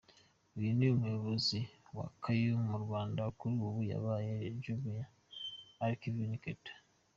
[0.57, 1.59] Uyu ni umuyobozi
[1.97, 5.05] wa Kaymu mu Rwanda, kuri ubu yabaye Jumia,
[5.83, 6.73] Alvin Katto.